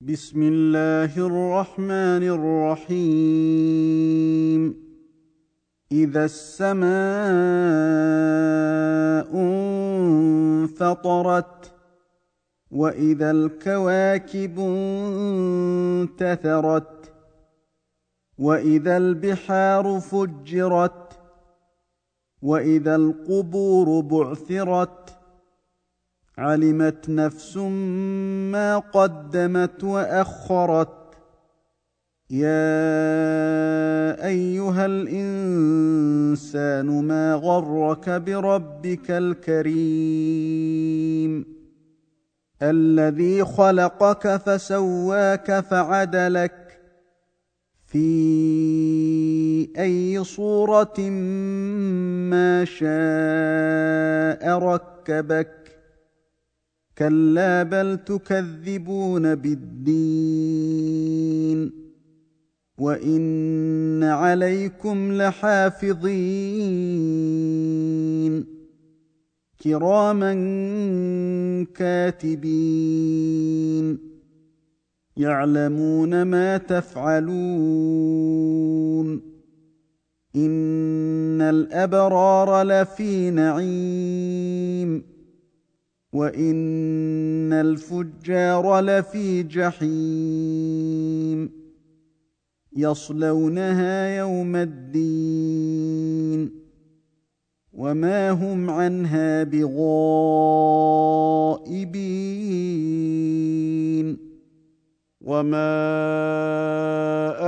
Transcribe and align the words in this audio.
بسم 0.00 0.42
الله 0.42 1.16
الرحمن 1.16 2.22
الرحيم. 2.88 4.74
إذا 5.92 6.24
السماء 6.24 6.86
انفطرت 10.60 11.72
وإذا 12.70 13.30
الكواكب 13.30 14.58
انتثرت 16.00 17.12
وإذا 18.38 18.96
البحار 18.96 20.00
فجرت 20.00 21.20
وإذا 22.42 22.96
القبور 22.96 24.00
بعثرت 24.00 25.18
علمت 26.38 27.08
نفس 27.08 27.56
ما 28.52 28.78
قدمت 28.78 29.84
وأخرت. 29.84 30.88
يا 32.30 32.46
أيها 34.26 34.86
الإنسان 34.86 37.04
ما 37.04 37.34
غرك 37.34 38.10
بربك 38.10 39.10
الكريم؟ 39.10 40.36
الذي 42.62 43.44
خلقك 43.44 44.36
فسواك 44.36 45.60
فعدلك. 45.60 46.80
في 47.86 49.68
أي 49.78 50.24
صورة 50.24 51.00
ما 52.30 52.64
شاء 52.64 54.58
ركبك. 54.58 55.75
كلا 56.98 57.62
بل 57.62 57.98
تكذبون 58.06 59.34
بالدين 59.34 60.76
وإن 62.78 64.02
عليكم 64.02 65.12
لحافظين 65.12 66.06
كراما 69.64 70.32
كاتبين 71.74 73.36
يعلمون 75.16 76.22
ما 76.22 76.56
تفعلون 76.56 77.26
إن 80.36 81.40
الأبرار 81.40 82.62
لفي 82.62 83.30
نعيم 83.30 84.75
وان 86.16 87.52
الفجار 87.52 88.80
لفي 88.80 89.42
جحيم 89.42 91.50
يصلونها 92.76 94.16
يوم 94.18 94.56
الدين 94.56 96.50
وما 97.72 98.30
هم 98.30 98.70
عنها 98.70 99.42
بغائبين 99.44 99.66
وما 105.20 105.76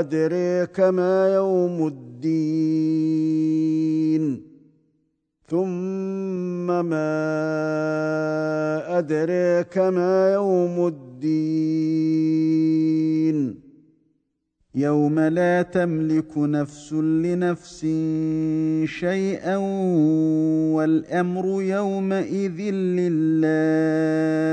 ادريك 0.00 0.80
ما 0.80 1.34
يوم 1.34 1.86
الدين 1.86 2.06
ثم 5.48 5.95
ما 6.82 7.38
أدريك 8.98 9.78
ما 9.78 10.32
يوم 10.32 10.86
الدين. 10.86 12.36
يوم 14.74 15.20
لا 15.20 15.62
تملك 15.62 16.38
نفس 16.38 16.92
لنفس 16.92 17.80
شيئا 18.84 19.56
والأمر 20.76 21.62
يومئذ 21.62 22.60
لله. 22.70 24.45